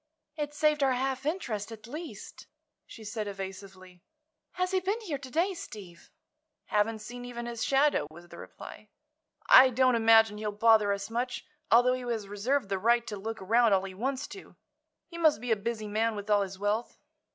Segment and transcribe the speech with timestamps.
[0.35, 2.47] "It saved our half interest, at least,"
[2.87, 4.01] she said, evasively.
[4.53, 6.09] "Has he been here to day, Steve?"
[6.65, 8.89] "Haven't seen even his shadow," was the reply.
[9.47, 13.43] "I don't imagine he'll bother us much, although he has reserved the right to look
[13.43, 14.55] around all he wants to.
[15.05, 16.97] He must be a busy man, with all his wealth."